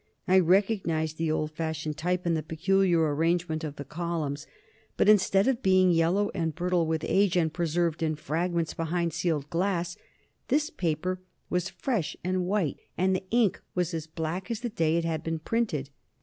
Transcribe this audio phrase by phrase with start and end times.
[0.27, 4.47] I recognized the old fashioned type, and the peculiar arrangement of the columns.
[4.97, 9.51] But, instead of being yellow and brittle with age, and preserved in fragments behind sealed
[9.51, 9.97] glass,
[10.47, 14.97] this paper was fresh and white, and the ink was as black as the day
[14.97, 15.91] it had been printed.